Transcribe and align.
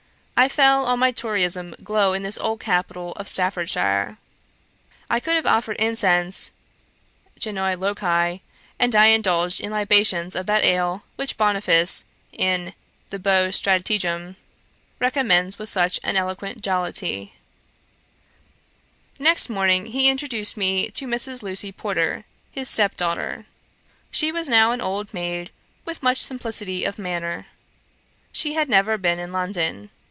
I 0.37 0.49
felt 0.49 0.87
all 0.87 0.97
my 0.97 1.11
Toryism 1.11 1.75
glow 1.83 2.13
in 2.13 2.23
this 2.23 2.39
old 2.39 2.59
capital 2.61 3.11
of 3.11 3.27
Staffordshire. 3.27 4.17
I 5.07 5.19
could 5.19 5.35
have 5.35 5.45
offered 5.45 5.77
incense 5.77 6.51
genio 7.37 7.77
loci; 7.77 8.41
and 8.79 8.95
I 8.95 9.05
indulged 9.05 9.59
in 9.61 9.69
libations 9.69 10.35
of 10.35 10.47
that 10.47 10.63
ale, 10.65 11.03
which 11.15 11.37
Boniface, 11.37 12.05
in 12.33 12.73
The 13.11 13.19
Beaux 13.19 13.51
Stratagem, 13.51 14.35
recommends 14.97 15.59
with 15.59 15.69
such 15.69 15.99
an 16.03 16.17
eloquent 16.17 16.63
jollity. 16.63 17.33
Next 19.19 19.47
morning 19.47 19.91
he 19.91 20.09
introduced 20.09 20.57
me 20.57 20.89
to 20.89 21.05
Mrs. 21.05 21.43
Lucy 21.43 21.71
Porter, 21.71 22.25
his 22.49 22.67
step 22.67 22.97
daughter. 22.97 23.45
She 24.09 24.31
was 24.31 24.49
now 24.49 24.71
an 24.71 24.81
old 24.81 25.13
maid, 25.13 25.51
with 25.85 26.01
much 26.01 26.17
simplicity 26.17 26.83
of 26.83 26.97
manner. 26.97 27.45
She 28.31 28.55
had 28.55 28.69
never 28.69 28.97
been 28.97 29.19
in 29.19 29.31
London. 29.31 29.91